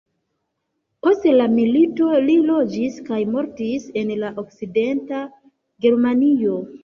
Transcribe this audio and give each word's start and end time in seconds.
Post 1.07 1.27
la 1.39 1.45
milito 1.57 2.07
li 2.29 2.37
loĝis 2.47 2.97
kaj 3.11 3.19
mortis 3.35 3.85
en 4.03 4.13
la 4.23 4.33
okcidenta 4.45 5.21
Germanio. 5.87 6.57